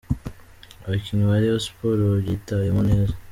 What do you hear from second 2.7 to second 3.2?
neza.